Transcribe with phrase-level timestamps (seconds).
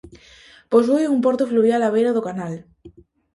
[0.71, 2.53] Posúe un porto fluvial á beira do canal.